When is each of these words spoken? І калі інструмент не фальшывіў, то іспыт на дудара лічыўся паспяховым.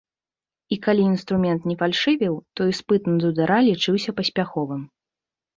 І 0.75 0.77
калі 0.85 1.03
інструмент 1.09 1.67
не 1.71 1.75
фальшывіў, 1.83 2.33
то 2.59 2.69
іспыт 2.71 3.01
на 3.13 3.21
дудара 3.25 3.57
лічыўся 3.69 4.11
паспяховым. 4.23 4.81